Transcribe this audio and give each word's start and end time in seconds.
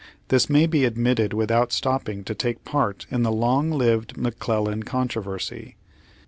This 0.29 0.49
may 0.49 0.65
be 0.65 0.83
ad 0.83 0.97
mitted 0.97 1.31
without 1.31 1.71
stopping 1.71 2.23
to 2.23 2.33
take 2.33 2.65
part 2.65 3.05
in 3.11 3.21
the 3.21 3.31
long 3.31 3.69
lived 3.69 4.17
McClellan 4.17 4.81
controversy. 4.81 5.75